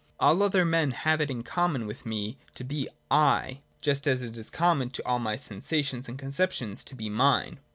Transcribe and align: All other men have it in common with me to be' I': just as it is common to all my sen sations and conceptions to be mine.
All 0.19 0.41
other 0.41 0.65
men 0.65 0.89
have 0.89 1.21
it 1.21 1.29
in 1.29 1.43
common 1.43 1.85
with 1.85 2.07
me 2.07 2.35
to 2.55 2.63
be' 2.63 2.87
I': 3.31 3.59
just 3.83 4.07
as 4.07 4.23
it 4.23 4.35
is 4.35 4.49
common 4.49 4.89
to 4.89 5.05
all 5.05 5.19
my 5.19 5.35
sen 5.35 5.61
sations 5.61 6.07
and 6.07 6.17
conceptions 6.17 6.83
to 6.85 6.95
be 6.95 7.07
mine. 7.07 7.59